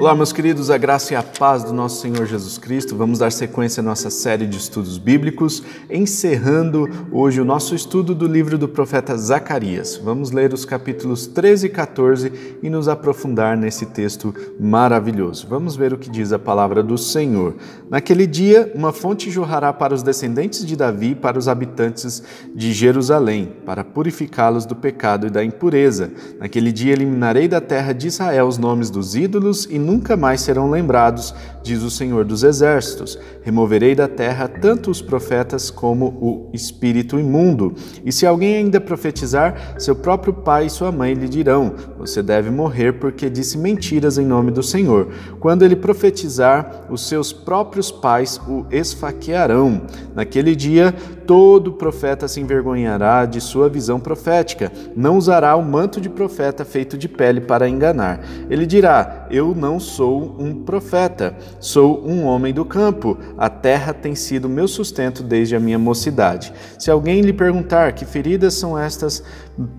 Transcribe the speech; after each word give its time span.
Olá, 0.00 0.14
meus 0.14 0.32
queridos, 0.32 0.70
a 0.70 0.78
graça 0.78 1.12
e 1.12 1.16
a 1.16 1.22
paz 1.22 1.64
do 1.64 1.72
nosso 1.72 2.00
Senhor 2.00 2.24
Jesus 2.26 2.56
Cristo. 2.56 2.96
Vamos 2.96 3.18
dar 3.18 3.30
sequência 3.30 3.82
à 3.82 3.84
nossa 3.84 4.08
série 4.08 4.46
de 4.46 4.56
estudos 4.56 4.96
bíblicos, 4.96 5.62
encerrando 5.88 6.88
hoje 7.12 7.42
o 7.42 7.44
nosso 7.44 7.74
estudo 7.74 8.14
do 8.14 8.26
livro 8.26 8.56
do 8.56 8.66
profeta 8.66 9.14
Zacarias. 9.16 10.00
Vamos 10.02 10.30
ler 10.30 10.54
os 10.54 10.64
capítulos 10.64 11.26
13 11.26 11.66
e 11.66 11.68
14 11.68 12.32
e 12.62 12.70
nos 12.70 12.88
aprofundar 12.88 13.54
nesse 13.54 13.84
texto 13.84 14.34
maravilhoso. 14.58 15.46
Vamos 15.46 15.76
ver 15.76 15.92
o 15.92 15.98
que 15.98 16.10
diz 16.10 16.32
a 16.32 16.38
palavra 16.38 16.82
do 16.82 16.96
Senhor. 16.96 17.54
Naquele 17.90 18.26
dia, 18.26 18.72
uma 18.74 18.92
fonte 18.92 19.30
jorrará 19.30 19.74
para 19.74 19.94
os 19.94 20.02
descendentes 20.02 20.64
de 20.64 20.74
Davi 20.74 21.10
e 21.10 21.14
para 21.14 21.38
os 21.38 21.48
habitantes 21.48 22.22
de 22.54 22.72
Jerusalém, 22.72 23.52
para 23.66 23.84
purificá-los 23.84 24.64
do 24.64 24.74
pecado 24.74 25.26
e 25.26 25.30
da 25.30 25.44
impureza. 25.44 26.10
Naquele 26.40 26.72
dia, 26.72 26.94
eliminarei 26.94 27.46
da 27.46 27.60
terra 27.60 27.92
de 27.92 28.06
Israel 28.06 28.48
os 28.48 28.56
nomes 28.56 28.88
dos 28.88 29.14
ídolos 29.14 29.68
e 29.70 29.81
nunca 29.82 30.16
mais 30.16 30.40
serão 30.40 30.70
lembrados, 30.70 31.34
diz 31.62 31.82
o 31.82 31.90
Senhor 31.90 32.24
dos 32.24 32.42
Exércitos. 32.42 33.18
Removerei 33.42 33.94
da 33.94 34.08
terra 34.08 34.48
tanto 34.48 34.90
os 34.90 35.02
profetas 35.02 35.70
como 35.70 36.06
o 36.06 36.50
espírito 36.52 37.18
imundo. 37.18 37.74
E 38.04 38.12
se 38.12 38.26
alguém 38.26 38.56
ainda 38.56 38.80
profetizar, 38.80 39.74
seu 39.78 39.94
próprio 39.94 40.32
pai 40.32 40.66
e 40.66 40.70
sua 40.70 40.92
mãe 40.92 41.14
lhe 41.14 41.28
dirão: 41.28 41.74
Você 41.98 42.22
deve 42.22 42.50
morrer 42.50 42.94
porque 42.94 43.28
disse 43.28 43.58
mentiras 43.58 44.18
em 44.18 44.24
nome 44.24 44.50
do 44.50 44.62
Senhor. 44.62 45.08
Quando 45.40 45.64
ele 45.64 45.76
profetizar, 45.76 46.86
os 46.88 47.06
seus 47.06 47.32
próprios 47.32 47.90
pais 47.90 48.40
o 48.46 48.64
esfaquearão. 48.70 49.82
Naquele 50.14 50.54
dia, 50.54 50.94
todo 51.26 51.72
profeta 51.72 52.28
se 52.28 52.40
envergonhará 52.40 53.24
de 53.24 53.40
sua 53.40 53.68
visão 53.68 53.98
profética. 53.98 54.70
Não 54.94 55.16
usará 55.16 55.56
o 55.56 55.64
manto 55.64 56.00
de 56.00 56.08
profeta 56.08 56.64
feito 56.64 56.98
de 56.98 57.08
pele 57.08 57.40
para 57.40 57.68
enganar. 57.68 58.20
Ele 58.50 58.66
dirá: 58.66 59.21
Eu 59.32 59.54
não 59.54 59.80
sou 59.80 60.36
um 60.38 60.62
profeta, 60.62 61.34
sou 61.58 62.06
um 62.06 62.24
homem 62.26 62.52
do 62.52 62.66
campo. 62.66 63.16
A 63.38 63.48
terra 63.48 63.94
tem 63.94 64.14
sido 64.14 64.46
meu 64.46 64.68
sustento 64.68 65.22
desde 65.22 65.56
a 65.56 65.60
minha 65.60 65.78
mocidade. 65.78 66.52
Se 66.78 66.90
alguém 66.90 67.22
lhe 67.22 67.32
perguntar 67.32 67.92
que 67.92 68.04
feridas 68.04 68.52
são 68.52 68.78
estas 68.78 69.24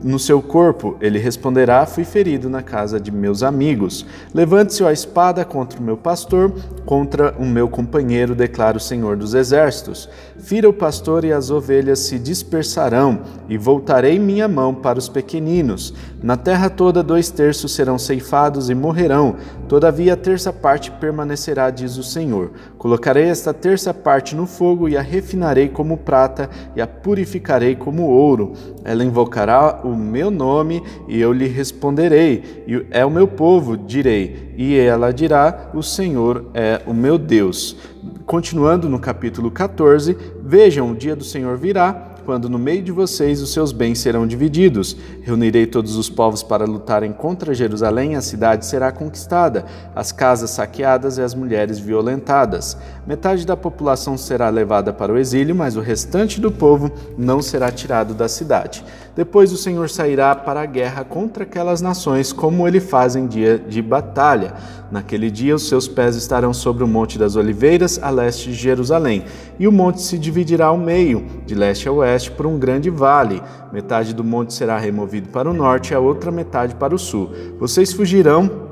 no 0.04 0.20
seu 0.20 0.42
corpo, 0.42 0.96
ele 1.02 1.18
responderá: 1.18 1.86
Fui 1.86 2.04
ferido 2.04 2.48
na 2.48 2.62
casa 2.62 3.00
de 3.00 3.12
meus 3.12 3.42
amigos. 3.42 4.06
Levante-se 4.34 4.84
a 4.84 4.94
espada 4.94 5.44
contra 5.44 5.80
o 5.80 5.84
meu 5.84 5.98
pastor, 5.98 6.54
contra 6.86 7.34
o 7.40 7.46
meu 7.46 7.68
companheiro, 7.68 8.36
declara 8.36 8.78
o 8.78 8.82
Senhor 8.82 9.18
dos 9.18 9.34
Exércitos. 9.34 10.08
Fira 10.38 10.70
o 10.70 10.74
pastor 10.74 11.26
e 11.26 11.34
as 11.34 11.50
ovelhas 11.50 12.00
se 12.00 12.20
dispersarão, 12.20 13.22
e 13.50 13.58
voltarei 13.58 14.20
minha 14.20 14.48
mão 14.48 14.76
para 14.76 15.00
os 15.00 15.10
pequeninos. 15.10 15.94
Na 16.22 16.38
terra 16.38 16.70
toda, 16.70 17.02
dois 17.02 17.30
terços 17.30 17.74
serão 17.74 17.98
ceifados 17.98 18.70
e 18.70 18.76
morrerão, 18.76 19.36
todavia 19.68 20.14
a 20.14 20.18
terça 20.18 20.54
parte 20.54 20.92
permanecerá, 20.92 21.70
diz 21.70 21.98
o 21.98 22.04
Senhor. 22.04 22.52
Colocarei 22.78 23.26
esta 23.26 23.54
terça 23.54 23.94
parte 23.94 24.36
no 24.36 24.46
fogo 24.46 24.88
e 24.88 24.96
a 24.96 25.02
refinarei 25.02 25.68
como 25.68 25.98
prata 25.98 26.50
e 26.76 26.82
a 26.82 26.88
purificarei 26.88 27.76
como 27.76 28.04
ouro. 28.04 28.54
Ela 28.84 29.04
invocará 29.04 29.63
o 29.84 29.96
meu 29.96 30.30
nome 30.30 30.84
e 31.08 31.20
eu 31.20 31.32
lhe 31.32 31.48
responderei. 31.48 32.64
E 32.68 32.86
é 32.92 33.06
o 33.06 33.12
meu 33.12 33.28
povo, 33.28 33.78
direi. 33.78 34.54
E 34.58 34.78
ela 34.78 35.12
dirá: 35.12 35.72
O 35.74 35.82
Senhor 35.82 36.46
é 36.54 36.82
o 36.86 36.94
meu 36.94 37.18
Deus. 37.18 37.78
Continuando 38.26 38.90
no 38.90 39.00
capítulo 39.00 39.52
14, 39.52 40.18
vejam, 40.42 40.92
o 40.92 40.96
dia 40.96 41.16
do 41.16 41.24
Senhor 41.24 41.58
virá 41.58 42.13
quando 42.26 42.50
no 42.50 42.58
meio 42.58 42.82
de 42.82 42.92
vocês 42.92 43.42
os 43.42 43.52
seus 43.52 43.72
bens 43.72 44.00
serão 44.00 44.26
divididos. 44.26 44.96
Reunirei 45.22 45.66
todos 45.66 45.96
os 45.96 46.10
povos 46.10 46.42
para 46.42 46.66
lutarem 46.66 47.12
contra 47.12 47.54
Jerusalém, 47.54 48.16
a 48.16 48.22
cidade 48.22 48.66
será 48.66 48.92
conquistada, 48.92 49.66
as 49.96 50.12
casas 50.12 50.52
saqueadas 50.52 51.18
e 51.18 51.22
as 51.22 51.36
mulheres 51.36 51.80
violentadas. 51.80 52.78
Metade 53.06 53.46
da 53.46 53.58
população 53.58 54.18
será 54.18 54.50
levada 54.50 54.94
para 54.94 55.14
o 55.14 55.18
exílio, 55.18 55.56
mas 55.56 55.76
o 55.76 55.82
restante 55.82 56.40
do 56.40 56.52
povo 56.52 56.92
não 57.18 57.42
será 57.42 57.72
tirado 57.72 58.14
da 58.14 58.28
cidade. 58.28 58.84
Depois 59.16 59.52
o 59.52 59.58
Senhor 59.58 59.90
sairá 59.90 60.34
para 60.36 60.62
a 60.62 60.66
guerra 60.66 61.04
contra 61.04 61.44
aquelas 61.44 61.82
nações, 61.82 62.34
como 62.34 62.68
ele 62.68 62.80
faz 62.80 63.16
em 63.16 63.28
dia 63.28 63.60
de 63.60 63.82
batalha. 63.82 64.54
Naquele 64.92 65.30
dia 65.30 65.56
os 65.56 65.68
seus 65.68 65.88
pés 65.88 66.16
estarão 66.16 66.54
sobre 66.54 66.84
o 66.84 66.88
Monte 66.88 67.18
das 67.18 67.36
Oliveiras, 67.36 68.00
a 68.02 68.10
leste 68.10 68.50
de 68.50 68.56
Jerusalém, 68.56 69.26
e 69.60 69.68
o 69.68 69.72
monte 69.72 70.02
se 70.02 70.18
dividirá 70.18 70.68
ao 70.68 70.78
meio, 70.78 71.26
de 71.46 71.56
leste 71.56 71.88
a 71.88 71.92
oeste, 71.92 72.13
por 72.32 72.46
um 72.46 72.60
grande 72.60 72.90
vale. 72.90 73.42
Metade 73.72 74.14
do 74.14 74.24
monte 74.24 74.54
será 74.54 74.78
removido 74.78 75.30
para 75.30 75.50
o 75.50 75.54
norte 75.54 75.92
e 75.92 75.96
a 75.96 76.00
outra 76.00 76.32
metade 76.32 76.76
para 76.76 76.94
o 76.94 77.00
sul. 77.00 77.32
Vocês 77.60 77.92
fugirão 77.94 78.70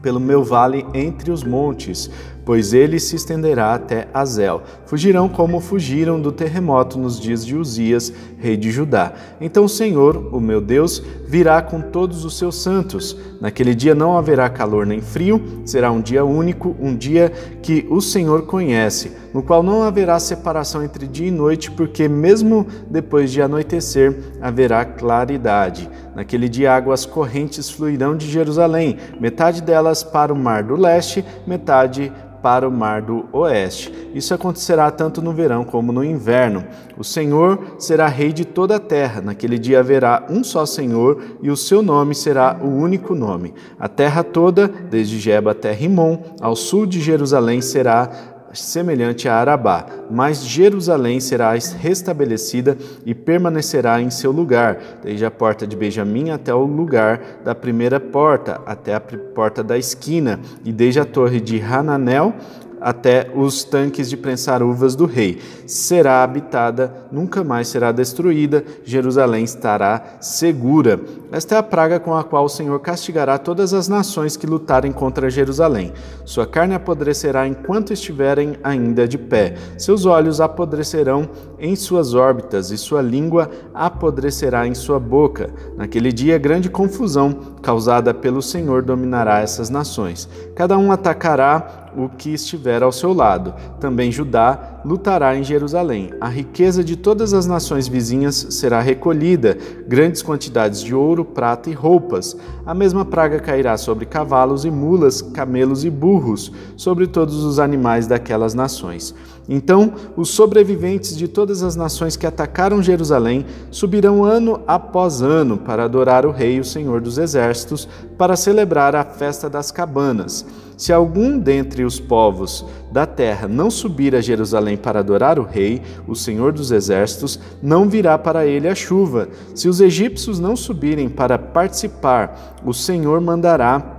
pelo 0.00 0.20
meu 0.20 0.44
vale 0.44 0.86
entre 0.94 1.30
os 1.30 1.42
montes 1.42 2.10
pois 2.46 2.72
ele 2.72 3.00
se 3.00 3.16
estenderá 3.16 3.74
até 3.74 4.06
Azel. 4.14 4.62
Fugirão 4.86 5.28
como 5.28 5.60
fugiram 5.60 6.20
do 6.20 6.30
terremoto 6.30 6.96
nos 6.96 7.20
dias 7.20 7.44
de 7.44 7.56
Uzias, 7.56 8.12
rei 8.38 8.56
de 8.56 8.70
Judá. 8.70 9.12
Então 9.40 9.64
o 9.64 9.68
Senhor, 9.68 10.32
o 10.32 10.40
meu 10.40 10.60
Deus, 10.60 11.02
virá 11.26 11.60
com 11.60 11.80
todos 11.80 12.24
os 12.24 12.38
seus 12.38 12.54
santos. 12.54 13.16
Naquele 13.40 13.74
dia 13.74 13.96
não 13.96 14.16
haverá 14.16 14.48
calor 14.48 14.86
nem 14.86 15.00
frio, 15.00 15.42
será 15.64 15.90
um 15.90 16.00
dia 16.00 16.24
único, 16.24 16.76
um 16.80 16.94
dia 16.94 17.30
que 17.60 17.84
o 17.90 18.00
Senhor 18.00 18.42
conhece, 18.42 19.10
no 19.36 19.42
qual 19.42 19.62
não 19.62 19.82
haverá 19.82 20.18
separação 20.18 20.82
entre 20.82 21.06
dia 21.06 21.28
e 21.28 21.30
noite, 21.30 21.70
porque 21.70 22.08
mesmo 22.08 22.66
depois 22.88 23.30
de 23.30 23.42
anoitecer 23.42 24.18
haverá 24.40 24.82
claridade. 24.82 25.90
Naquele 26.14 26.48
dia 26.48 26.72
águas 26.72 27.04
correntes 27.04 27.68
fluirão 27.68 28.16
de 28.16 28.26
Jerusalém, 28.30 28.96
metade 29.20 29.60
delas 29.60 30.02
para 30.02 30.32
o 30.32 30.36
mar 30.36 30.62
do 30.62 30.74
leste, 30.74 31.22
metade 31.46 32.10
para 32.42 32.66
o 32.66 32.72
mar 32.72 33.02
do 33.02 33.26
oeste. 33.30 33.92
Isso 34.14 34.32
acontecerá 34.32 34.90
tanto 34.90 35.20
no 35.20 35.34
verão 35.34 35.64
como 35.64 35.92
no 35.92 36.02
inverno. 36.02 36.64
O 36.96 37.04
Senhor 37.04 37.76
será 37.78 38.06
rei 38.06 38.32
de 38.32 38.46
toda 38.46 38.76
a 38.76 38.80
terra. 38.80 39.20
Naquele 39.20 39.58
dia 39.58 39.80
haverá 39.80 40.24
um 40.30 40.42
só 40.42 40.64
Senhor 40.64 41.22
e 41.42 41.50
o 41.50 41.56
seu 41.58 41.82
nome 41.82 42.14
será 42.14 42.56
o 42.62 42.68
único 42.68 43.14
nome. 43.14 43.52
A 43.78 43.86
terra 43.86 44.24
toda, 44.24 44.66
desde 44.66 45.18
Geba 45.18 45.50
até 45.50 45.72
Rimon, 45.72 46.20
ao 46.40 46.56
sul 46.56 46.86
de 46.86 47.02
Jerusalém, 47.02 47.60
será 47.60 48.35
semelhante 48.52 49.28
a 49.28 49.34
Arabá, 49.34 49.86
mas 50.10 50.44
Jerusalém 50.44 51.20
será 51.20 51.52
restabelecida 51.78 52.76
e 53.04 53.14
permanecerá 53.14 54.00
em 54.00 54.10
seu 54.10 54.30
lugar, 54.30 54.78
desde 55.02 55.24
a 55.24 55.30
porta 55.30 55.66
de 55.66 55.76
Benjamim 55.76 56.30
até 56.30 56.54
o 56.54 56.64
lugar 56.64 57.40
da 57.44 57.54
primeira 57.54 58.00
porta, 58.00 58.60
até 58.66 58.94
a 58.94 59.00
porta 59.00 59.62
da 59.62 59.76
esquina, 59.76 60.40
e 60.64 60.72
desde 60.72 61.00
a 61.00 61.04
torre 61.04 61.40
de 61.40 61.60
Hananel 61.60 62.34
até 62.80 63.30
os 63.34 63.64
tanques 63.64 64.08
de 64.08 64.16
prensar 64.16 64.62
uvas 64.62 64.94
do 64.94 65.06
rei. 65.06 65.40
Será 65.66 66.22
habitada, 66.22 66.92
nunca 67.10 67.42
mais 67.42 67.68
será 67.68 67.92
destruída, 67.92 68.64
Jerusalém 68.84 69.44
estará 69.44 70.16
segura. 70.20 71.00
Esta 71.32 71.56
é 71.56 71.58
a 71.58 71.62
praga 71.62 71.98
com 71.98 72.16
a 72.16 72.22
qual 72.22 72.44
o 72.44 72.48
Senhor 72.48 72.78
castigará 72.80 73.38
todas 73.38 73.74
as 73.74 73.88
nações 73.88 74.36
que 74.36 74.46
lutarem 74.46 74.92
contra 74.92 75.30
Jerusalém. 75.30 75.92
Sua 76.24 76.46
carne 76.46 76.74
apodrecerá 76.74 77.46
enquanto 77.46 77.92
estiverem 77.92 78.56
ainda 78.62 79.08
de 79.08 79.18
pé. 79.18 79.54
Seus 79.76 80.04
olhos 80.04 80.40
apodrecerão 80.40 81.28
em 81.58 81.74
suas 81.74 82.14
órbitas 82.14 82.70
e 82.70 82.78
sua 82.78 83.02
língua 83.02 83.50
apodrecerá 83.74 84.66
em 84.66 84.74
sua 84.74 84.98
boca. 85.00 85.50
Naquele 85.76 86.12
dia, 86.12 86.38
grande 86.38 86.68
confusão 86.68 87.32
causada 87.62 88.12
pelo 88.14 88.42
Senhor 88.42 88.82
dominará 88.82 89.40
essas 89.40 89.70
nações. 89.70 90.28
Cada 90.54 90.78
um 90.78 90.92
atacará 90.92 91.85
o 91.96 92.08
que 92.08 92.34
estiver 92.34 92.82
ao 92.82 92.92
seu 92.92 93.12
lado. 93.12 93.54
Também 93.80 94.12
Judá 94.12 94.75
lutará 94.86 95.36
em 95.36 95.42
Jerusalém. 95.42 96.12
A 96.20 96.28
riqueza 96.28 96.84
de 96.84 96.94
todas 96.94 97.34
as 97.34 97.44
nações 97.44 97.88
vizinhas 97.88 98.46
será 98.50 98.80
recolhida, 98.80 99.58
grandes 99.88 100.22
quantidades 100.22 100.80
de 100.80 100.94
ouro, 100.94 101.24
prata 101.24 101.68
e 101.68 101.72
roupas. 101.72 102.36
A 102.64 102.72
mesma 102.72 103.04
praga 103.04 103.40
cairá 103.40 103.76
sobre 103.76 104.06
cavalos 104.06 104.64
e 104.64 104.70
mulas, 104.70 105.20
camelos 105.20 105.84
e 105.84 105.90
burros, 105.90 106.52
sobre 106.76 107.08
todos 107.08 107.42
os 107.42 107.58
animais 107.58 108.06
daquelas 108.06 108.54
nações. 108.54 109.12
Então, 109.48 109.92
os 110.16 110.30
sobreviventes 110.30 111.16
de 111.16 111.26
todas 111.26 111.64
as 111.64 111.74
nações 111.74 112.16
que 112.16 112.26
atacaram 112.26 112.82
Jerusalém 112.82 113.44
subirão 113.70 114.24
ano 114.24 114.60
após 114.68 115.20
ano 115.20 115.56
para 115.56 115.84
adorar 115.84 116.24
o 116.24 116.30
Rei, 116.30 116.60
o 116.60 116.64
Senhor 116.64 117.00
dos 117.00 117.18
Exércitos, 117.18 117.88
para 118.16 118.36
celebrar 118.36 118.94
a 118.94 119.04
festa 119.04 119.50
das 119.50 119.72
cabanas. 119.72 120.44
Se 120.76 120.92
algum 120.92 121.38
dentre 121.38 121.84
os 121.84 121.98
povos 121.98 122.64
da 122.92 123.06
terra 123.06 123.48
não 123.48 123.70
subir 123.70 124.14
a 124.14 124.20
Jerusalém 124.20 124.75
para 124.76 125.00
adorar 125.00 125.38
o 125.38 125.44
Rei, 125.44 125.82
o 126.06 126.14
Senhor 126.14 126.52
dos 126.52 126.70
Exércitos, 126.70 127.40
não 127.62 127.88
virá 127.88 128.18
para 128.18 128.46
ele 128.46 128.68
a 128.68 128.74
chuva. 128.74 129.28
Se 129.54 129.68
os 129.68 129.80
egípcios 129.80 130.38
não 130.38 130.54
subirem 130.54 131.08
para 131.08 131.38
participar, 131.38 132.56
o 132.64 132.72
Senhor 132.74 133.20
mandará 133.20 133.95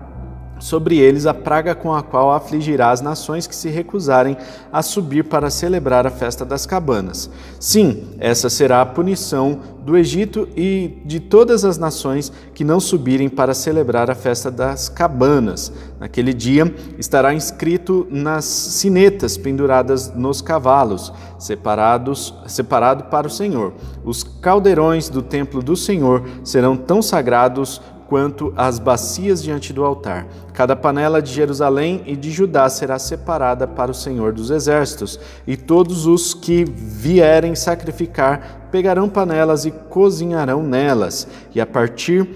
sobre 0.59 0.98
eles 0.98 1.25
a 1.25 1.33
praga 1.33 1.75
com 1.75 1.94
a 1.94 2.01
qual 2.01 2.31
afligirá 2.31 2.92
as 2.92 3.01
nações 3.01 3.48
que 3.48 3.56
se 3.56 3.69
recusarem 3.69 4.38
a 4.71 4.81
subir 4.81 5.24
para 5.24 5.50
celebrar 5.50 6.06
a 6.07 6.12
festa 6.12 6.45
das 6.45 6.65
cabanas. 6.65 7.30
Sim, 7.59 8.15
essa 8.19 8.50
será 8.50 8.81
a 8.81 8.86
punição 8.86 9.59
do 9.88 9.95
Egito 9.95 10.50
e 10.54 10.98
de 11.06 11.19
todas 11.19 11.63
as 11.63 11.77
nações 11.77 12.30
que 12.54 12.65
não 12.65 12.77
subirem 12.77 13.30
para 13.30 13.54
celebrar 13.54 14.12
a 14.12 14.15
festa 14.15 14.51
das 14.51 14.89
cabanas. 14.89 15.71
Naquele 15.98 16.33
dia 16.33 16.75
estará 17.00 17.33
inscrito 17.33 18.06
nas 18.12 18.44
sinetas 18.44 19.38
penduradas 19.38 20.13
nos 20.13 20.42
cavalos, 20.42 21.13
separados, 21.39 22.33
separado 22.48 23.06
para 23.06 23.27
o 23.27 23.30
Senhor. 23.30 23.74
Os 24.04 24.24
caldeirões 24.24 25.07
do 25.07 25.21
templo 25.21 25.63
do 25.63 25.75
Senhor 25.75 26.21
serão 26.44 26.75
tão 26.75 27.01
sagrados 27.01 27.81
quanto 28.07 28.54
as 28.56 28.80
bacias 28.80 29.44
diante 29.44 29.74
do 29.74 29.83
altar. 29.83 30.25
Cada 30.54 30.75
panela 30.75 31.21
de 31.21 31.31
Jerusalém 31.31 32.01
e 32.06 32.15
de 32.15 32.31
Judá 32.31 32.68
será 32.69 32.98
separada 32.98 33.68
para 33.68 33.92
o 33.92 33.94
Senhor 33.95 34.33
dos 34.33 34.50
Exércitos, 34.50 35.19
e 35.45 35.56
todos 35.56 36.06
os 36.06 36.33
que 36.33 36.65
vierem 36.65 37.54
sacrificar 37.54 38.68
pegarão 38.71 39.07
panelas 39.07 39.65
e 39.65 39.71
cozinharão 39.71 40.63
nelas, 40.63 41.27
e 41.54 41.62
a 41.62 41.65
partir 41.65 42.27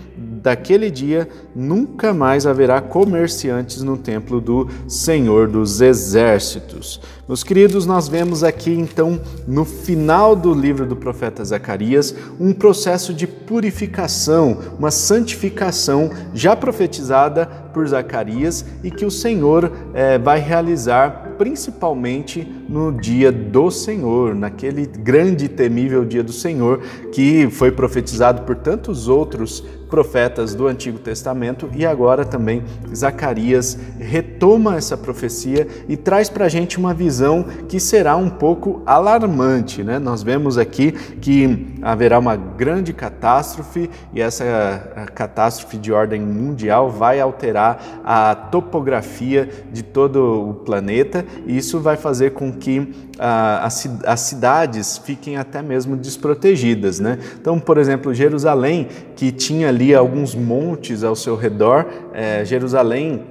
daquele 0.42 0.90
dia 0.90 1.28
nunca 1.56 2.14
mais 2.14 2.46
haverá 2.46 2.82
comerciantes 2.82 3.84
no 3.84 3.98
templo 3.98 4.42
do 4.42 4.68
Senhor 4.88 5.48
dos 5.48 5.82
Exércitos. 5.82 7.00
Meus 7.28 7.44
queridos, 7.44 7.86
nós 7.86 8.08
vemos 8.08 8.44
aqui 8.44 8.72
então 8.72 9.22
no 9.48 9.64
final 9.64 10.36
do 10.36 10.54
livro 10.54 10.86
do 10.86 10.96
profeta 10.96 11.46
Zacarias 11.46 12.14
um 12.40 12.52
processo 12.52 13.14
de 13.14 13.26
purificação, 13.26 14.58
uma 14.78 14.92
santificação 14.92 16.10
já 16.34 16.56
profetizada 16.56 17.46
por 17.46 17.88
Zacarias 17.88 18.66
e 18.84 18.92
que 18.92 19.06
o 19.06 19.12
Senhor 19.12 19.72
é, 19.94 20.18
vai 20.18 20.40
realizar 20.40 21.36
principalmente 21.38 22.48
no 22.68 22.92
dia 22.92 23.32
do 23.32 23.72
Senhor, 23.72 24.36
naquele 24.36 24.86
grande 24.86 25.46
e 25.46 25.50
temível 25.50 26.06
dia 26.06 26.24
do 26.24 26.34
Senhor 26.34 26.82
que 27.12 27.50
foi 27.50 27.72
profetizado 27.72 28.44
por 28.44 28.56
tantos 28.58 29.08
outros 29.08 29.64
profetas 29.92 30.56
do 30.56 30.68
Antigo 30.68 30.98
Testamento 30.98 31.70
e 31.76 31.86
agora 31.86 32.24
também 32.24 32.64
Zacarias 32.96 33.78
retoma 34.00 34.78
essa 34.78 34.98
profecia 34.98 35.68
e 35.88 35.98
traz 35.98 36.30
para 36.30 36.46
a 36.46 36.50
gente 36.50 36.80
uma 36.80 36.94
visão 36.94 37.46
que 37.68 37.78
será 37.78 38.16
um 38.16 38.30
pouco 38.30 38.82
alarmante. 38.86 39.84
Né? 39.84 40.00
Nós 40.00 40.24
vemos 40.24 40.58
aqui 40.58 40.94
que 40.94 41.76
haverá 41.82 42.18
uma 42.18 42.38
grande 42.38 42.94
catástrofe 42.94 43.90
e 44.14 44.22
essa 44.22 45.10
catástrofe 45.14 45.78
de 45.78 45.92
ordem 45.92 46.22
mundial 46.22 46.90
vai 46.90 47.20
alterar 47.20 48.02
a 48.06 48.34
topografia 48.34 49.50
de 49.74 49.84
todo 49.84 50.50
o 50.50 50.54
planeta 50.54 51.26
e 51.46 51.58
isso 51.58 51.82
vai 51.82 51.98
fazer 51.98 52.32
com 52.32 52.50
que 52.54 52.94
ah, 53.20 53.66
as, 53.66 53.90
as 54.06 54.22
cidades 54.22 54.98
fiquem 54.98 55.36
até 55.36 55.62
mesmo 55.62 55.98
desprotegidas. 55.98 57.00
Né? 57.00 57.20
Então, 57.40 57.60
por 57.60 57.78
exemplo, 57.78 58.14
Jerusalém, 58.14 58.88
que 59.18 59.32
tinha 59.32 59.68
ali 59.68 59.81
alguns 59.96 60.36
montes 60.36 61.04
ao 61.04 61.16
seu 61.16 61.36
redor, 61.36 61.86
é, 62.14 62.46
Jerusalém 62.46 63.22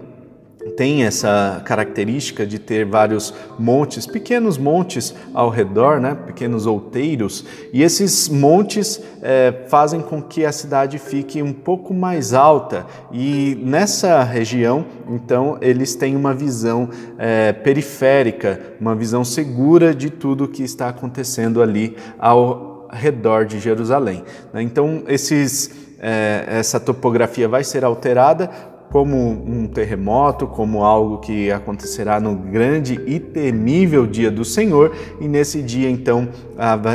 tem 0.76 1.04
essa 1.04 1.62
característica 1.64 2.46
de 2.46 2.58
ter 2.58 2.84
vários 2.84 3.32
montes, 3.58 4.06
pequenos 4.06 4.58
montes 4.58 5.14
ao 5.32 5.48
redor, 5.48 6.00
né? 6.00 6.16
pequenos 6.26 6.66
outeiros, 6.66 7.44
e 7.72 7.82
esses 7.82 8.28
montes 8.28 9.00
é, 9.22 9.64
fazem 9.68 10.00
com 10.00 10.20
que 10.22 10.44
a 10.44 10.52
cidade 10.52 10.98
fique 10.98 11.42
um 11.42 11.52
pouco 11.52 11.94
mais 11.94 12.34
alta. 12.34 12.86
E 13.10 13.58
nessa 13.62 14.22
região, 14.22 14.84
então, 15.08 15.56
eles 15.60 15.94
têm 15.94 16.14
uma 16.14 16.34
visão 16.34 16.90
é, 17.18 17.52
periférica, 17.52 18.60
uma 18.78 18.94
visão 18.94 19.24
segura 19.24 19.94
de 19.94 20.10
tudo 20.10 20.48
que 20.48 20.62
está 20.62 20.88
acontecendo 20.88 21.62
ali 21.62 21.96
ao 22.18 22.88
redor 22.92 23.46
de 23.46 23.58
Jerusalém. 23.58 24.22
Né? 24.52 24.62
Então, 24.62 25.04
esses, 25.06 25.70
é, 26.00 26.44
essa 26.48 26.80
topografia 26.80 27.48
vai 27.48 27.62
ser 27.62 27.84
alterada 27.84 28.50
como 28.90 29.16
um 29.16 29.68
terremoto, 29.68 30.48
como 30.48 30.82
algo 30.82 31.18
que 31.18 31.50
acontecerá 31.52 32.18
no 32.18 32.34
grande 32.34 33.00
e 33.06 33.20
temível 33.20 34.04
dia 34.04 34.30
do 34.30 34.44
Senhor, 34.44 34.92
e 35.20 35.28
nesse 35.28 35.62
dia 35.62 35.88
então 35.88 36.28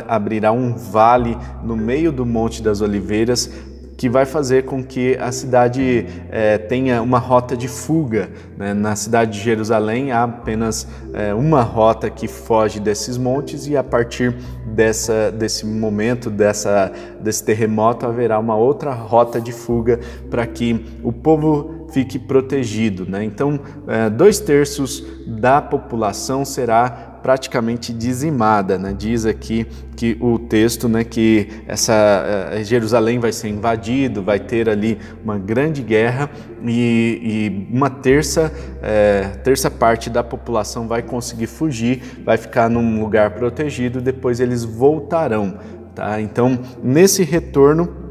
abrirá 0.08 0.52
um 0.52 0.76
vale 0.76 1.38
no 1.64 1.78
meio 1.78 2.12
do 2.12 2.26
Monte 2.26 2.62
das 2.62 2.82
Oliveiras 2.82 3.50
que 3.98 4.10
vai 4.10 4.26
fazer 4.26 4.66
com 4.66 4.84
que 4.84 5.16
a 5.18 5.32
cidade 5.32 6.06
é, 6.30 6.58
tenha 6.58 7.02
uma 7.02 7.18
rota 7.18 7.56
de 7.56 7.68
fuga. 7.68 8.30
Né? 8.58 8.74
Na 8.74 8.96
cidade 8.96 9.38
de 9.38 9.44
Jerusalém 9.44 10.12
há 10.12 10.24
apenas 10.24 10.88
é, 11.14 11.34
uma 11.34 11.62
rota 11.62 12.10
que 12.10 12.28
foge 12.28 12.80
desses 12.80 13.18
montes 13.18 13.68
e 13.68 13.78
a 13.78 13.84
partir 13.84 14.36
dessa, 14.66 15.32
desse 15.32 15.66
momento, 15.66 16.30
dessa, 16.30 16.92
desse 17.22 17.44
terremoto, 17.44 18.06
haverá 18.06 18.38
uma 18.38 18.56
outra 18.56 18.94
rota 18.94 19.40
de 19.40 19.52
fuga 19.52 20.00
para 20.30 20.46
que 20.46 20.86
o 21.02 21.14
povo 21.14 21.86
fique 21.92 22.20
protegido. 22.20 23.06
Né? 23.10 23.24
Então, 23.24 23.60
é, 23.88 24.10
dois 24.10 24.40
terços 24.40 25.06
da 25.26 25.62
população 25.62 26.44
será 26.44 27.15
praticamente 27.26 27.92
dizimada. 27.92 28.78
Né? 28.78 28.94
Diz 28.96 29.26
aqui 29.26 29.66
que 29.96 30.16
o 30.22 30.38
texto 30.38 30.88
né, 30.88 31.04
que 31.04 31.48
essa 31.68 32.54
uh, 32.54 32.64
Jerusalém 32.64 33.18
vai 33.18 33.32
ser 33.32 33.48
invadido, 33.48 34.22
vai 34.22 34.40
ter 34.40 34.70
ali 34.70 35.00
uma 35.24 35.40
grande 35.40 35.82
guerra 35.82 36.30
e, 36.62 37.68
e 37.72 37.76
uma 37.76 37.90
terça, 37.90 38.54
uh, 38.54 39.40
terça 39.40 39.72
parte 39.72 40.08
da 40.08 40.24
população 40.24 40.88
vai 40.88 41.02
conseguir 41.02 41.48
fugir, 41.48 42.22
vai 42.24 42.38
ficar 42.38 42.70
num 42.70 43.02
lugar 43.02 43.32
protegido, 43.32 44.00
depois 44.02 44.40
eles 44.40 44.64
voltarão. 44.64 45.58
Tá? 45.96 46.22
Então, 46.22 46.60
nesse 46.84 47.24
retorno, 47.24 48.06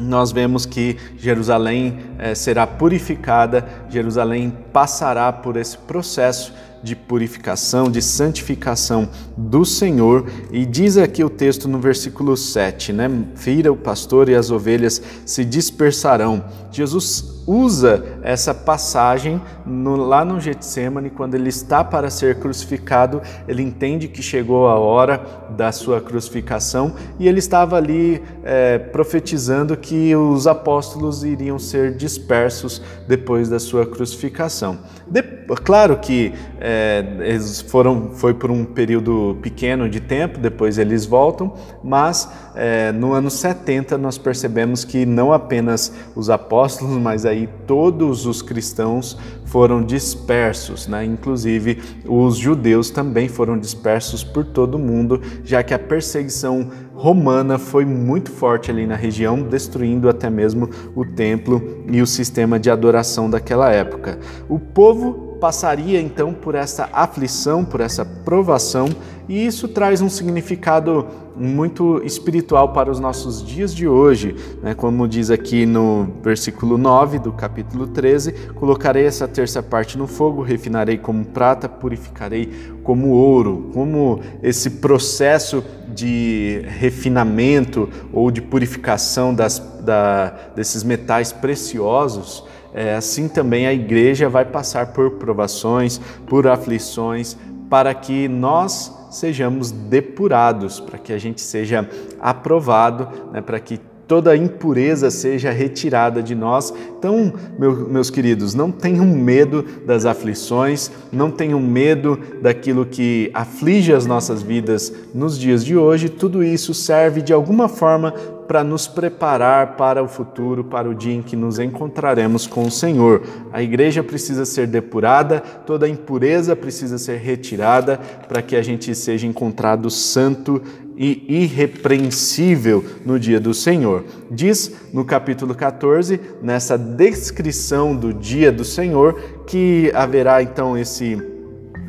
nós 0.00 0.32
vemos 0.32 0.66
que 0.66 0.96
Jerusalém 1.16 1.98
eh, 2.20 2.32
será 2.32 2.64
purificada, 2.68 3.66
Jerusalém 3.88 4.56
passará 4.72 5.32
por 5.32 5.56
esse 5.56 5.76
processo 5.76 6.54
de 6.82 6.94
purificação, 6.94 7.90
de 7.90 8.02
santificação 8.02 9.08
do 9.36 9.64
Senhor. 9.64 10.30
E 10.52 10.66
diz 10.66 10.96
aqui 10.96 11.22
o 11.24 11.30
texto 11.30 11.68
no 11.68 11.78
versículo 11.78 12.36
7, 12.36 12.92
né? 12.92 13.10
Fira 13.34 13.72
o 13.72 13.76
pastor 13.76 14.28
e 14.28 14.34
as 14.34 14.50
ovelhas 14.50 15.00
se 15.24 15.44
dispersarão. 15.44 16.44
Jesus 16.70 17.37
usa 17.48 18.18
essa 18.22 18.52
passagem 18.52 19.40
no, 19.64 19.96
lá 19.96 20.22
no 20.22 20.38
Getsemane, 20.38 21.08
quando 21.08 21.34
ele 21.34 21.48
está 21.48 21.82
para 21.82 22.10
ser 22.10 22.38
crucificado, 22.38 23.22
ele 23.48 23.62
entende 23.62 24.06
que 24.06 24.22
chegou 24.22 24.68
a 24.68 24.78
hora 24.78 25.20
da 25.56 25.72
sua 25.72 25.98
crucificação 25.98 26.94
e 27.18 27.26
ele 27.26 27.38
estava 27.38 27.76
ali 27.76 28.22
é, 28.44 28.78
profetizando 28.78 29.74
que 29.76 30.14
os 30.14 30.46
apóstolos 30.46 31.24
iriam 31.24 31.58
ser 31.58 31.96
dispersos 31.96 32.82
depois 33.06 33.48
da 33.48 33.58
sua 33.58 33.86
crucificação. 33.86 34.78
De, 35.06 35.22
claro 35.64 35.96
que 35.98 36.34
é, 36.60 37.02
eles 37.20 37.62
foram, 37.62 38.10
foi 38.12 38.34
por 38.34 38.50
um 38.50 38.64
período 38.64 39.38
pequeno 39.40 39.88
de 39.88 40.00
tempo, 40.00 40.38
depois 40.38 40.76
eles 40.76 41.06
voltam, 41.06 41.54
mas 41.82 42.28
é, 42.54 42.92
no 42.92 43.14
ano 43.14 43.30
70 43.30 43.96
nós 43.96 44.18
percebemos 44.18 44.84
que 44.84 45.06
não 45.06 45.32
apenas 45.32 45.92
os 46.14 46.28
apóstolos, 46.28 46.98
mas 46.98 47.24
aí 47.24 47.37
aí 47.38 47.48
todos 47.66 48.26
os 48.26 48.42
cristãos 48.42 49.16
foram 49.44 49.82
dispersos, 49.82 50.86
né? 50.86 51.04
inclusive 51.04 51.80
os 52.04 52.36
judeus 52.36 52.90
também 52.90 53.28
foram 53.28 53.58
dispersos 53.58 54.22
por 54.22 54.44
todo 54.44 54.74
o 54.74 54.78
mundo, 54.78 55.20
já 55.44 55.62
que 55.62 55.72
a 55.72 55.78
perseguição 55.78 56.70
romana 56.94 57.58
foi 57.58 57.84
muito 57.84 58.30
forte 58.30 58.70
ali 58.70 58.86
na 58.86 58.96
região, 58.96 59.42
destruindo 59.42 60.08
até 60.08 60.28
mesmo 60.28 60.68
o 60.94 61.04
templo 61.04 61.84
e 61.90 62.02
o 62.02 62.06
sistema 62.06 62.58
de 62.58 62.70
adoração 62.70 63.30
daquela 63.30 63.70
época. 63.70 64.18
O 64.48 64.58
povo 64.58 65.27
passaria 65.40 66.00
então 66.00 66.32
por 66.32 66.54
essa 66.54 66.88
aflição, 66.92 67.64
por 67.64 67.80
essa 67.80 68.04
provação, 68.04 68.88
e 69.28 69.46
isso 69.46 69.68
traz 69.68 70.00
um 70.00 70.08
significado 70.08 71.06
muito 71.36 72.02
espiritual 72.02 72.72
para 72.72 72.90
os 72.90 72.98
nossos 72.98 73.44
dias 73.44 73.74
de 73.74 73.86
hoje. 73.86 74.34
Né? 74.62 74.74
Como 74.74 75.06
diz 75.06 75.30
aqui 75.30 75.66
no 75.66 76.08
versículo 76.22 76.78
9 76.78 77.18
do 77.18 77.32
capítulo 77.32 77.86
13: 77.86 78.32
Colocarei 78.54 79.04
essa 79.04 79.28
terça 79.28 79.62
parte 79.62 79.98
no 79.98 80.06
fogo, 80.06 80.42
refinarei 80.42 80.96
como 80.96 81.24
prata, 81.26 81.68
purificarei 81.68 82.50
como 82.82 83.08
ouro. 83.10 83.70
Como 83.74 84.20
esse 84.42 84.70
processo 84.70 85.62
de 85.94 86.62
refinamento 86.66 87.88
ou 88.12 88.30
de 88.30 88.40
purificação 88.40 89.34
das, 89.34 89.58
da, 89.82 90.30
desses 90.56 90.82
metais 90.82 91.32
preciosos 91.32 92.44
é, 92.72 92.94
assim 92.94 93.28
também 93.28 93.66
a 93.66 93.72
igreja 93.72 94.28
vai 94.28 94.44
passar 94.44 94.92
por 94.92 95.12
provações, 95.12 96.00
por 96.26 96.46
aflições, 96.46 97.36
para 97.68 97.92
que 97.94 98.28
nós 98.28 98.94
sejamos 99.10 99.70
depurados, 99.70 100.80
para 100.80 100.98
que 100.98 101.12
a 101.12 101.18
gente 101.18 101.40
seja 101.40 101.88
aprovado, 102.20 103.08
né, 103.32 103.40
para 103.40 103.58
que 103.58 103.80
toda 104.08 104.34
impureza 104.34 105.10
seja 105.10 105.50
retirada 105.50 106.22
de 106.22 106.34
nós. 106.34 106.72
Então, 106.98 107.30
meu, 107.58 107.86
meus 107.88 108.08
queridos, 108.08 108.54
não 108.54 108.72
tenham 108.72 109.04
medo 109.04 109.62
das 109.84 110.06
aflições, 110.06 110.90
não 111.12 111.30
tenham 111.30 111.60
medo 111.60 112.18
daquilo 112.40 112.86
que 112.86 113.30
aflige 113.34 113.92
as 113.92 114.06
nossas 114.06 114.40
vidas 114.40 114.90
nos 115.14 115.38
dias 115.38 115.62
de 115.62 115.76
hoje. 115.76 116.08
Tudo 116.08 116.42
isso 116.42 116.72
serve 116.72 117.20
de 117.20 117.34
alguma 117.34 117.68
forma 117.68 118.14
para 118.48 118.64
nos 118.64 118.88
preparar 118.88 119.76
para 119.76 120.02
o 120.02 120.08
futuro, 120.08 120.64
para 120.64 120.88
o 120.88 120.94
dia 120.94 121.14
em 121.14 121.22
que 121.22 121.36
nos 121.36 121.58
encontraremos 121.58 122.46
com 122.46 122.64
o 122.64 122.70
Senhor. 122.70 123.22
A 123.52 123.62
igreja 123.62 124.02
precisa 124.02 124.46
ser 124.46 124.66
depurada, 124.66 125.40
toda 125.40 125.86
impureza 125.86 126.56
precisa 126.56 126.96
ser 126.96 127.18
retirada 127.18 128.00
para 128.26 128.40
que 128.40 128.56
a 128.56 128.62
gente 128.62 128.94
seja 128.94 129.26
encontrado 129.26 129.90
santo 129.90 130.62
e 130.96 131.42
irrepreensível 131.42 132.84
no 133.04 133.20
dia 133.20 133.38
do 133.38 133.52
Senhor. 133.52 134.04
Diz 134.30 134.72
no 134.92 135.04
capítulo 135.04 135.54
14, 135.54 136.18
nessa 136.42 136.78
descrição 136.78 137.94
do 137.94 138.14
dia 138.14 138.50
do 138.50 138.64
Senhor, 138.64 139.20
que 139.46 139.92
haverá 139.94 140.42
então 140.42 140.76
esse 140.76 141.37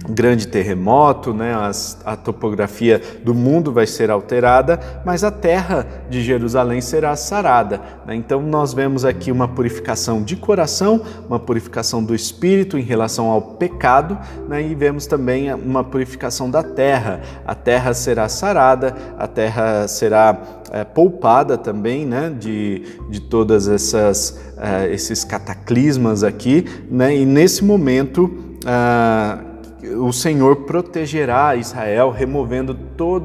grande 0.09 0.47
terremoto, 0.47 1.33
né? 1.33 1.53
As, 1.53 1.97
a 2.03 2.15
topografia 2.15 3.01
do 3.23 3.33
mundo 3.33 3.71
vai 3.71 3.85
ser 3.85 4.09
alterada, 4.09 4.79
mas 5.05 5.23
a 5.23 5.31
terra 5.31 5.85
de 6.09 6.21
Jerusalém 6.21 6.81
será 6.81 7.15
sarada. 7.15 7.79
Né? 8.05 8.15
Então, 8.15 8.41
nós 8.41 8.73
vemos 8.73 9.05
aqui 9.05 9.31
uma 9.31 9.47
purificação 9.47 10.23
de 10.23 10.35
coração, 10.35 11.01
uma 11.27 11.39
purificação 11.39 12.03
do 12.03 12.15
espírito 12.15 12.77
em 12.77 12.81
relação 12.81 13.27
ao 13.27 13.41
pecado, 13.41 14.17
né? 14.47 14.61
e 14.61 14.75
vemos 14.75 15.05
também 15.05 15.53
uma 15.53 15.83
purificação 15.83 16.49
da 16.49 16.63
terra. 16.63 17.21
A 17.45 17.55
terra 17.55 17.93
será 17.93 18.27
sarada, 18.27 18.95
a 19.17 19.27
terra 19.27 19.87
será 19.87 20.37
é, 20.71 20.83
poupada 20.83 21.57
também 21.57 22.05
né? 22.05 22.33
de, 22.37 22.83
de 23.09 23.21
todas 23.21 23.67
essas 23.67 24.39
é, 24.57 24.91
esses 24.91 25.23
cataclismas 25.23 26.23
aqui, 26.23 26.65
né? 26.89 27.15
e 27.15 27.25
nesse 27.25 27.63
momento. 27.63 28.45
Ah, 28.65 29.39
o 29.81 30.11
Senhor 30.11 30.57
protegerá 30.57 31.55
Israel, 31.55 32.11
removendo 32.11 32.77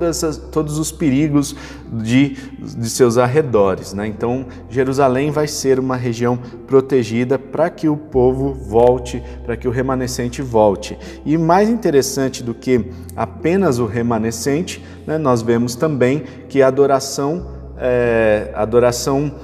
as, 0.09 0.37
todos 0.53 0.79
os 0.79 0.93
perigos 0.93 1.55
de, 1.93 2.37
de 2.59 2.89
seus 2.89 3.19
arredores. 3.19 3.93
Né? 3.93 4.07
Então, 4.07 4.47
Jerusalém 4.71 5.31
vai 5.31 5.49
ser 5.49 5.81
uma 5.81 5.97
região 5.97 6.39
protegida 6.67 7.39
para 7.39 7.69
que 7.71 7.89
o 7.89 7.97
povo 7.97 8.55
volte, 8.55 9.23
para 9.45 9.57
que 9.57 9.67
o 9.67 9.71
remanescente 9.71 10.43
volte. 10.43 10.97
E 11.25 11.37
mais 11.37 11.69
interessante 11.69 12.43
do 12.43 12.55
que 12.55 12.91
apenas 13.17 13.79
o 13.79 13.87
remanescente, 13.87 14.85
né, 15.07 15.19
nós 15.19 15.43
vemos 15.43 15.75
também 15.75 16.23
que 16.49 16.63
a 16.63 16.69
adoração, 16.69 17.49
é, 17.77 18.53
adoração 18.55 19.35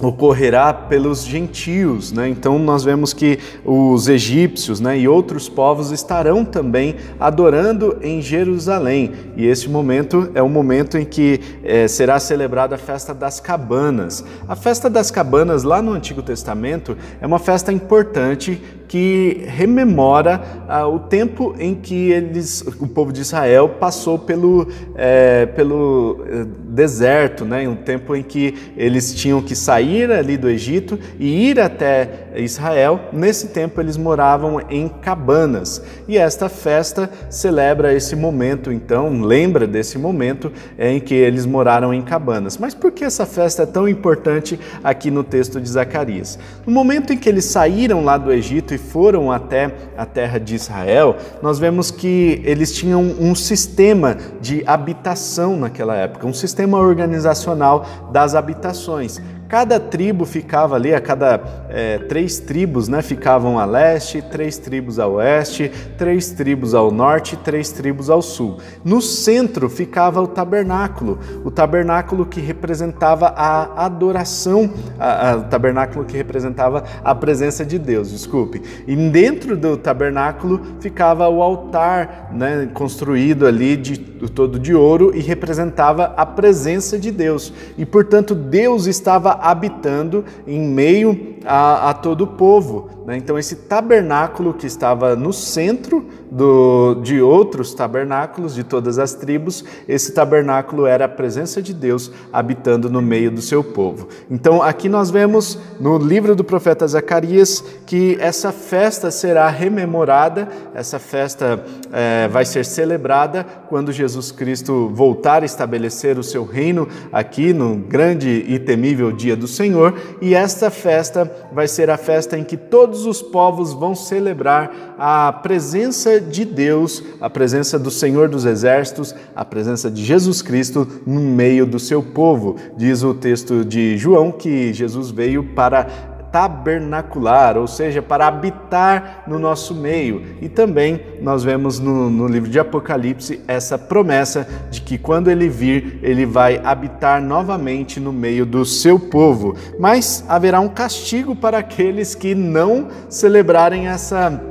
ocorrerá 0.00 0.72
pelos 0.72 1.24
gentios, 1.24 2.12
né? 2.12 2.28
Então 2.28 2.58
nós 2.58 2.84
vemos 2.84 3.12
que 3.12 3.38
os 3.64 4.08
egípcios, 4.08 4.80
né, 4.80 4.98
e 4.98 5.08
outros 5.08 5.48
povos 5.48 5.90
estarão 5.90 6.44
também 6.44 6.96
adorando 7.18 7.98
em 8.00 8.22
Jerusalém. 8.22 9.12
E 9.36 9.46
esse 9.46 9.68
momento 9.68 10.30
é 10.34 10.42
o 10.42 10.48
momento 10.48 10.96
em 10.96 11.04
que 11.04 11.40
é, 11.64 11.88
será 11.88 12.20
celebrada 12.20 12.76
a 12.76 12.78
festa 12.78 13.12
das 13.12 13.40
cabanas. 13.40 14.24
A 14.46 14.54
festa 14.54 14.88
das 14.88 15.10
cabanas 15.10 15.64
lá 15.64 15.82
no 15.82 15.92
Antigo 15.92 16.22
Testamento 16.22 16.96
é 17.20 17.26
uma 17.26 17.38
festa 17.38 17.72
importante 17.72 18.60
que 18.88 19.44
rememora 19.46 20.64
ah, 20.66 20.88
o 20.88 20.98
tempo 20.98 21.54
em 21.58 21.74
que 21.74 22.10
eles, 22.10 22.62
o 22.80 22.88
povo 22.88 23.12
de 23.12 23.20
Israel 23.20 23.68
passou 23.68 24.18
pelo, 24.18 24.66
é, 24.94 25.44
pelo 25.46 26.24
eh, 26.26 26.46
deserto, 26.68 27.44
né? 27.44 27.68
um 27.68 27.76
tempo 27.76 28.16
em 28.16 28.22
que 28.22 28.54
eles 28.76 29.14
tinham 29.14 29.42
que 29.42 29.54
sair 29.54 30.10
ali 30.10 30.36
do 30.36 30.48
Egito 30.48 30.98
e 31.18 31.50
ir 31.50 31.60
até 31.60 32.28
Israel. 32.36 33.00
Nesse 33.12 33.48
tempo 33.48 33.80
eles 33.80 33.96
moravam 33.96 34.60
em 34.70 34.88
cabanas 34.88 35.82
e 36.06 36.16
esta 36.16 36.48
festa 36.48 37.10
celebra 37.28 37.94
esse 37.94 38.16
momento, 38.16 38.72
então 38.72 39.20
lembra 39.20 39.66
desse 39.66 39.98
momento 39.98 40.50
em 40.78 40.98
que 40.98 41.14
eles 41.14 41.44
moraram 41.44 41.92
em 41.92 42.00
cabanas. 42.00 42.56
Mas 42.56 42.74
por 42.74 42.90
que 42.92 43.04
essa 43.04 43.26
festa 43.26 43.64
é 43.64 43.66
tão 43.66 43.88
importante 43.88 44.58
aqui 44.82 45.10
no 45.10 45.22
texto 45.22 45.60
de 45.60 45.68
Zacarias? 45.68 46.38
No 46.66 46.72
momento 46.72 47.12
em 47.12 47.18
que 47.18 47.28
eles 47.28 47.44
saíram 47.44 48.04
lá 48.04 48.16
do 48.16 48.32
Egito 48.32 48.77
foram 48.78 49.30
até 49.30 49.74
a 49.96 50.06
terra 50.06 50.38
de 50.38 50.54
Israel, 50.54 51.16
nós 51.42 51.58
vemos 51.58 51.90
que 51.90 52.40
eles 52.44 52.72
tinham 52.72 53.02
um 53.02 53.34
sistema 53.34 54.16
de 54.40 54.62
habitação 54.66 55.56
naquela 55.56 55.94
época, 55.94 56.26
um 56.26 56.32
sistema 56.32 56.78
organizacional 56.78 57.84
das 58.12 58.34
habitações. 58.34 59.20
Cada 59.48 59.80
tribo 59.80 60.26
ficava 60.26 60.76
ali, 60.76 60.92
a 60.92 61.00
cada 61.00 61.40
é, 61.70 61.96
três 62.00 62.38
tribos 62.38 62.86
né, 62.86 63.00
ficavam 63.00 63.58
a 63.58 63.64
leste, 63.64 64.20
três 64.20 64.58
tribos 64.58 64.98
a 64.98 65.06
oeste, 65.06 65.72
três 65.96 66.30
tribos 66.30 66.74
ao 66.74 66.90
norte, 66.90 67.34
três 67.34 67.72
tribos 67.72 68.10
ao 68.10 68.20
sul. 68.20 68.58
No 68.84 69.00
centro 69.00 69.70
ficava 69.70 70.20
o 70.20 70.26
tabernáculo, 70.26 71.18
o 71.46 71.50
tabernáculo 71.50 72.26
que 72.26 72.40
representava 72.40 73.28
a 73.28 73.86
adoração, 73.86 74.70
a, 74.98 75.30
a, 75.30 75.36
o 75.38 75.44
tabernáculo 75.44 76.04
que 76.04 76.16
representava 76.16 76.84
a 77.02 77.14
presença 77.14 77.64
de 77.64 77.78
Deus, 77.78 78.10
desculpe. 78.10 78.60
E 78.86 78.94
dentro 78.94 79.56
do 79.56 79.78
tabernáculo 79.78 80.60
ficava 80.78 81.26
o 81.26 81.42
altar, 81.42 82.28
né, 82.34 82.68
construído 82.74 83.46
ali 83.46 83.78
de 83.78 83.96
todo 84.28 84.58
de 84.58 84.74
ouro 84.74 85.12
e 85.14 85.20
representava 85.20 86.12
a 86.16 86.26
presença 86.26 86.98
de 86.98 87.10
Deus. 87.10 87.52
E 87.76 87.86
portanto 87.86 88.34
Deus 88.34 88.86
estava 88.86 89.37
habitando 89.40 90.24
em 90.46 90.60
meio 90.60 91.36
a, 91.44 91.90
a 91.90 91.94
todo 91.94 92.22
o 92.22 92.26
povo. 92.26 92.97
Né? 93.08 93.16
Então, 93.16 93.38
esse 93.38 93.56
tabernáculo 93.56 94.52
que 94.52 94.66
estava 94.66 95.16
no 95.16 95.32
centro 95.32 96.04
do, 96.30 96.96
de 96.96 97.22
outros 97.22 97.72
tabernáculos 97.72 98.54
de 98.54 98.62
todas 98.62 98.98
as 98.98 99.14
tribos, 99.14 99.64
esse 99.88 100.12
tabernáculo 100.12 100.84
era 100.84 101.06
a 101.06 101.08
presença 101.08 101.62
de 101.62 101.72
Deus 101.72 102.12
habitando 102.30 102.90
no 102.90 103.00
meio 103.00 103.30
do 103.30 103.40
seu 103.40 103.64
povo. 103.64 104.08
Então, 104.30 104.62
aqui 104.62 104.90
nós 104.90 105.10
vemos 105.10 105.58
no 105.80 105.96
livro 105.96 106.36
do 106.36 106.44
profeta 106.44 106.86
Zacarias 106.86 107.64
que 107.86 108.18
essa 108.20 108.52
festa 108.52 109.10
será 109.10 109.48
rememorada, 109.48 110.46
essa 110.74 110.98
festa 110.98 111.64
é, 111.90 112.28
vai 112.28 112.44
ser 112.44 112.66
celebrada 112.66 113.42
quando 113.70 113.90
Jesus 113.90 114.30
Cristo 114.30 114.90
voltar 114.92 115.42
a 115.42 115.46
estabelecer 115.46 116.18
o 116.18 116.22
seu 116.22 116.44
reino 116.44 116.86
aqui 117.10 117.54
no 117.54 117.74
grande 117.74 118.44
e 118.46 118.58
temível 118.58 119.10
dia 119.10 119.34
do 119.34 119.48
Senhor, 119.48 119.98
e 120.20 120.34
esta 120.34 120.70
festa 120.70 121.30
vai 121.50 121.66
ser 121.66 121.88
a 121.88 121.96
festa 121.96 122.36
em 122.36 122.44
que 122.44 122.58
todos 122.58 122.97
todos 122.98 123.06
os 123.06 123.22
povos 123.22 123.72
vão 123.72 123.94
celebrar 123.94 124.96
a 124.98 125.32
presença 125.32 126.20
de 126.20 126.44
Deus, 126.44 127.02
a 127.20 127.30
presença 127.30 127.78
do 127.78 127.90
Senhor 127.92 128.28
dos 128.28 128.44
Exércitos, 128.44 129.14
a 129.36 129.44
presença 129.44 129.88
de 129.88 130.04
Jesus 130.04 130.42
Cristo 130.42 130.86
no 131.06 131.20
meio 131.20 131.64
do 131.64 131.78
seu 131.78 132.02
povo. 132.02 132.56
Diz 132.76 133.04
o 133.04 133.14
texto 133.14 133.64
de 133.64 133.96
João 133.96 134.32
que 134.32 134.72
Jesus 134.72 135.10
veio 135.10 135.44
para 135.54 136.07
tabernacular, 136.30 137.56
ou 137.56 137.66
seja, 137.66 138.02
para 138.02 138.26
habitar 138.26 139.24
no 139.26 139.38
nosso 139.38 139.74
meio. 139.74 140.36
E 140.40 140.48
também 140.48 141.00
nós 141.20 141.44
vemos 141.44 141.78
no, 141.78 142.10
no, 142.10 142.26
livro 142.26 142.50
de 142.50 142.58
Apocalipse 142.58 143.40
essa 143.46 143.78
promessa 143.78 144.46
de 144.70 144.80
que 144.80 144.98
quando 144.98 145.30
ele 145.30 145.48
vir, 145.48 145.98
ele 146.02 146.26
vai 146.26 146.60
habitar 146.64 147.20
novamente 147.20 147.98
no 148.00 148.12
meio 148.12 148.44
do 148.44 148.64
seu 148.64 148.98
povo. 148.98 149.56
Mas 149.78 150.24
haverá 150.28 150.60
um 150.60 150.68
castigo 150.68 151.34
para 151.34 151.58
aqueles 151.58 152.14
que 152.14 152.34
não 152.34 152.88
celebrarem 153.08 153.88
essa 153.88 154.47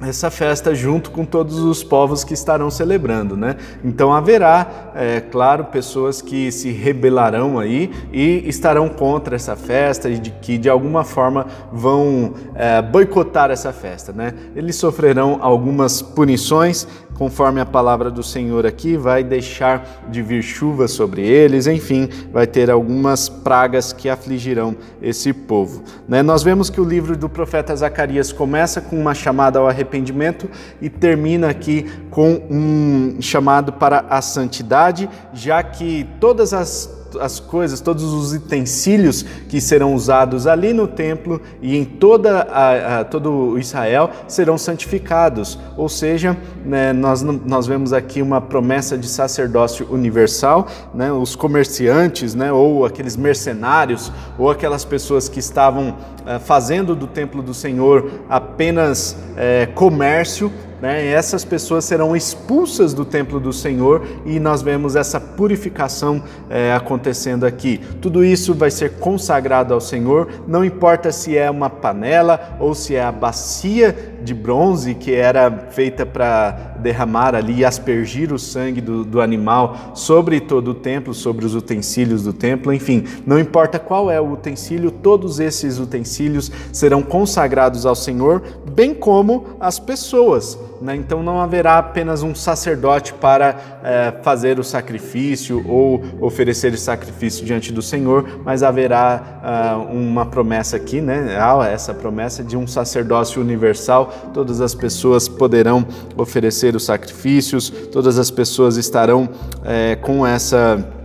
essa 0.00 0.30
festa 0.30 0.74
junto 0.74 1.10
com 1.10 1.24
todos 1.24 1.58
os 1.58 1.82
povos 1.82 2.22
que 2.22 2.32
estarão 2.32 2.70
celebrando, 2.70 3.36
né? 3.36 3.56
Então 3.84 4.12
haverá, 4.12 4.92
é, 4.94 5.20
claro, 5.20 5.64
pessoas 5.64 6.22
que 6.22 6.52
se 6.52 6.70
rebelarão 6.70 7.58
aí 7.58 7.90
e 8.12 8.48
estarão 8.48 8.88
contra 8.88 9.34
essa 9.34 9.56
festa 9.56 10.08
e 10.08 10.18
de 10.18 10.30
que 10.30 10.56
de 10.56 10.68
alguma 10.68 11.02
forma 11.02 11.46
vão 11.72 12.34
é, 12.54 12.80
boicotar 12.80 13.50
essa 13.50 13.72
festa, 13.72 14.12
né? 14.12 14.32
Eles 14.54 14.76
sofrerão 14.76 15.38
algumas 15.40 16.00
punições 16.00 16.86
conforme 17.18 17.60
a 17.60 17.66
palavra 17.66 18.10
do 18.10 18.22
Senhor 18.22 18.64
aqui, 18.64 18.96
vai 18.96 19.24
deixar 19.24 20.06
de 20.08 20.22
vir 20.22 20.42
chuva 20.42 20.86
sobre 20.86 21.22
eles, 21.22 21.66
enfim, 21.66 22.08
vai 22.32 22.46
ter 22.46 22.70
algumas 22.70 23.28
pragas 23.28 23.92
que 23.92 24.08
afligirão 24.08 24.76
esse 25.02 25.32
povo. 25.32 25.82
Né? 26.06 26.22
Nós 26.22 26.44
vemos 26.44 26.70
que 26.70 26.80
o 26.80 26.84
livro 26.84 27.16
do 27.16 27.28
profeta 27.28 27.74
Zacarias 27.74 28.32
começa 28.32 28.80
com 28.80 28.98
uma 28.98 29.14
chamada 29.14 29.58
ao 29.58 29.68
arrependimento 29.68 30.48
e 30.80 30.88
termina 30.88 31.50
aqui 31.50 31.90
com 32.08 32.40
um 32.48 33.20
chamado 33.20 33.72
para 33.72 34.04
a 34.08 34.22
santidade, 34.22 35.10
já 35.34 35.60
que 35.62 36.06
todas 36.20 36.52
as 36.52 36.97
as 37.20 37.40
coisas, 37.40 37.80
todos 37.80 38.04
os 38.04 38.32
utensílios 38.32 39.24
que 39.48 39.60
serão 39.60 39.94
usados 39.94 40.46
ali 40.46 40.72
no 40.72 40.86
templo 40.86 41.40
e 41.62 41.76
em 41.76 41.84
toda 41.84 42.42
a, 42.42 43.00
a, 43.00 43.04
todo 43.04 43.58
Israel 43.58 44.10
serão 44.26 44.58
santificados. 44.58 45.58
Ou 45.76 45.88
seja, 45.88 46.36
né, 46.64 46.92
nós, 46.92 47.22
nós 47.22 47.66
vemos 47.66 47.92
aqui 47.92 48.20
uma 48.20 48.40
promessa 48.40 48.98
de 48.98 49.08
sacerdócio 49.08 49.86
universal. 49.90 50.66
Né, 50.94 51.12
os 51.12 51.34
comerciantes, 51.34 52.34
né, 52.34 52.52
ou 52.52 52.84
aqueles 52.84 53.16
mercenários, 53.16 54.12
ou 54.38 54.50
aquelas 54.50 54.84
pessoas 54.84 55.28
que 55.28 55.38
estavam 55.38 55.96
eh, 56.26 56.38
fazendo 56.38 56.94
do 56.94 57.06
templo 57.06 57.42
do 57.42 57.54
Senhor 57.54 58.10
apenas 58.28 59.16
eh, 59.36 59.68
comércio, 59.74 60.52
né? 60.80 61.06
essas 61.06 61.44
pessoas 61.44 61.84
serão 61.84 62.16
expulsas 62.16 62.94
do 62.94 63.04
templo 63.04 63.40
do 63.40 63.52
Senhor 63.52 64.06
e 64.24 64.38
nós 64.38 64.62
vemos 64.62 64.96
essa 64.96 65.20
purificação 65.20 66.22
é, 66.48 66.72
acontecendo 66.72 67.44
aqui. 67.44 67.80
Tudo 68.00 68.24
isso 68.24 68.54
vai 68.54 68.70
ser 68.70 68.94
consagrado 68.98 69.74
ao 69.74 69.80
Senhor, 69.80 70.28
não 70.46 70.64
importa 70.64 71.10
se 71.12 71.36
é 71.36 71.50
uma 71.50 71.70
panela 71.70 72.56
ou 72.60 72.74
se 72.74 72.94
é 72.94 73.02
a 73.02 73.12
bacia 73.12 74.16
de 74.22 74.34
bronze 74.34 74.94
que 74.94 75.14
era 75.14 75.68
feita 75.70 76.04
para 76.04 76.76
derramar 76.78 77.34
ali 77.34 77.58
e 77.58 77.64
aspergir 77.64 78.32
o 78.32 78.38
sangue 78.38 78.80
do, 78.80 79.04
do 79.04 79.20
animal 79.20 79.92
sobre 79.94 80.40
todo 80.40 80.72
o 80.72 80.74
templo, 80.74 81.14
sobre 81.14 81.44
os 81.44 81.54
utensílios 81.54 82.22
do 82.22 82.32
templo, 82.32 82.72
enfim, 82.72 83.04
não 83.26 83.38
importa 83.38 83.78
qual 83.78 84.10
é 84.10 84.20
o 84.20 84.32
utensílio, 84.32 84.90
todos 84.90 85.40
esses 85.40 85.78
utensílios 85.78 86.50
serão 86.72 87.02
consagrados 87.02 87.86
ao 87.86 87.94
Senhor, 87.94 88.42
bem 88.70 88.94
como 88.94 89.56
as 89.60 89.78
pessoas. 89.78 90.58
Né? 90.80 90.96
Então 90.96 91.22
não 91.22 91.40
haverá 91.40 91.78
apenas 91.78 92.22
um 92.22 92.34
sacerdote 92.34 93.12
para 93.14 93.56
é, 93.82 94.12
fazer 94.22 94.58
o 94.58 94.64
sacrifício 94.64 95.64
ou 95.68 96.02
oferecer 96.20 96.72
o 96.72 96.78
sacrifício 96.78 97.44
diante 97.44 97.72
do 97.72 97.82
Senhor, 97.82 98.40
mas 98.44 98.62
haverá 98.62 99.78
uh, 99.78 99.92
uma 99.92 100.26
promessa 100.26 100.76
aqui, 100.76 101.00
né? 101.00 101.36
Há 101.40 101.66
essa 101.66 101.92
promessa 101.92 102.44
de 102.44 102.56
um 102.56 102.66
sacerdócio 102.66 103.40
universal. 103.40 104.12
Todas 104.32 104.60
as 104.60 104.74
pessoas 104.74 105.28
poderão 105.28 105.86
oferecer 106.16 106.76
os 106.76 106.84
sacrifícios, 106.84 107.70
todas 107.70 108.18
as 108.18 108.30
pessoas 108.30 108.76
estarão 108.76 109.28
é, 109.64 109.96
com 109.96 110.26
essa 110.26 110.97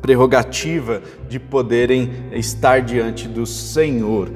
prerrogativa 0.00 1.02
de 1.28 1.38
poderem 1.38 2.10
estar 2.32 2.80
diante 2.80 3.28
do 3.28 3.46
Senhor. 3.46 4.30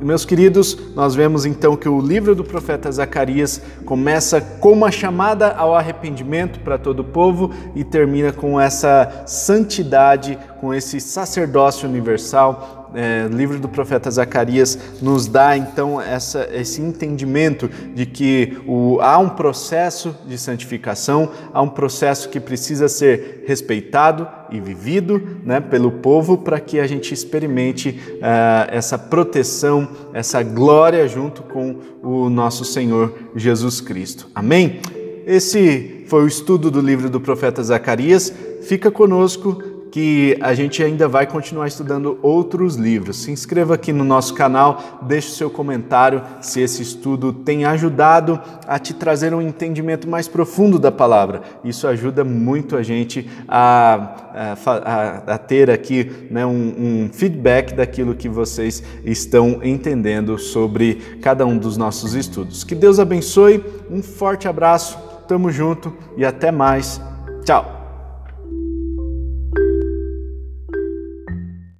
Meus 0.00 0.24
queridos, 0.24 0.76
nós 0.94 1.14
vemos 1.14 1.44
então 1.44 1.76
que 1.76 1.88
o 1.88 2.00
livro 2.00 2.34
do 2.34 2.44
profeta 2.44 2.90
Zacarias 2.90 3.60
começa 3.84 4.40
com 4.40 4.72
uma 4.72 4.90
chamada 4.90 5.52
ao 5.52 5.74
arrependimento 5.74 6.60
para 6.60 6.78
todo 6.78 7.00
o 7.00 7.04
povo 7.04 7.52
e 7.74 7.84
termina 7.84 8.32
com 8.32 8.60
essa 8.60 9.24
santidade, 9.26 10.38
com 10.60 10.72
esse 10.72 11.00
sacerdócio 11.00 11.88
universal 11.88 12.79
é, 12.94 13.28
livro 13.30 13.58
do 13.58 13.68
profeta 13.68 14.10
Zacarias 14.10 14.78
nos 15.00 15.26
dá 15.26 15.56
então 15.56 16.00
essa, 16.00 16.48
esse 16.52 16.80
entendimento 16.80 17.68
de 17.94 18.06
que 18.06 18.58
o, 18.66 18.98
há 19.00 19.18
um 19.18 19.28
processo 19.28 20.14
de 20.26 20.36
santificação, 20.38 21.30
há 21.52 21.62
um 21.62 21.68
processo 21.68 22.28
que 22.28 22.40
precisa 22.40 22.88
ser 22.88 23.44
respeitado 23.46 24.26
e 24.50 24.60
vivido 24.60 25.38
né, 25.44 25.60
pelo 25.60 25.90
povo 25.92 26.38
para 26.38 26.58
que 26.58 26.80
a 26.80 26.86
gente 26.86 27.14
experimente 27.14 28.00
uh, 28.16 28.70
essa 28.70 28.98
proteção, 28.98 29.88
essa 30.12 30.42
glória 30.42 31.06
junto 31.06 31.42
com 31.42 31.76
o 32.02 32.28
nosso 32.28 32.64
Senhor 32.64 33.14
Jesus 33.36 33.80
Cristo. 33.80 34.28
Amém? 34.34 34.80
Esse 35.26 36.04
foi 36.08 36.24
o 36.24 36.26
estudo 36.26 36.70
do 36.70 36.80
livro 36.80 37.08
do 37.08 37.20
profeta 37.20 37.62
Zacarias. 37.62 38.32
Fica 38.62 38.90
conosco 38.90 39.62
que 39.90 40.36
a 40.40 40.54
gente 40.54 40.82
ainda 40.82 41.08
vai 41.08 41.26
continuar 41.26 41.66
estudando 41.66 42.18
outros 42.22 42.76
livros. 42.76 43.22
Se 43.22 43.30
inscreva 43.30 43.74
aqui 43.74 43.92
no 43.92 44.04
nosso 44.04 44.34
canal, 44.34 45.00
deixe 45.02 45.30
seu 45.30 45.50
comentário 45.50 46.22
se 46.40 46.60
esse 46.60 46.82
estudo 46.82 47.32
tem 47.32 47.64
ajudado 47.64 48.40
a 48.66 48.78
te 48.78 48.94
trazer 48.94 49.34
um 49.34 49.42
entendimento 49.42 50.08
mais 50.08 50.28
profundo 50.28 50.78
da 50.78 50.92
palavra. 50.92 51.42
Isso 51.64 51.86
ajuda 51.86 52.24
muito 52.24 52.76
a 52.76 52.82
gente 52.82 53.28
a, 53.48 54.54
a, 54.54 55.34
a 55.34 55.38
ter 55.38 55.70
aqui 55.70 56.28
né, 56.30 56.46
um, 56.46 56.50
um 56.50 57.10
feedback 57.12 57.74
daquilo 57.74 58.14
que 58.14 58.28
vocês 58.28 58.82
estão 59.04 59.60
entendendo 59.62 60.38
sobre 60.38 61.18
cada 61.20 61.44
um 61.44 61.58
dos 61.58 61.76
nossos 61.76 62.14
estudos. 62.14 62.64
Que 62.64 62.74
Deus 62.74 62.98
abençoe, 62.98 63.64
um 63.90 64.02
forte 64.02 64.46
abraço, 64.46 64.98
tamo 65.26 65.50
junto 65.50 65.92
e 66.16 66.24
até 66.24 66.50
mais. 66.52 67.00
Tchau! 67.44 67.79